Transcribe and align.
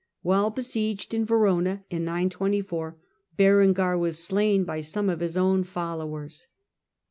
While 0.23 0.49
besieged 0.49 1.13
in 1.13 1.25
Verona, 1.25 1.85
in 1.91 2.03
924, 2.05 2.97
Berengar 3.37 3.95
was 3.99 4.17
slain 4.17 4.63
by 4.63 4.81
some 4.81 5.09
of 5.11 5.19
his 5.19 5.37
own 5.37 5.61
followers. 5.63 6.47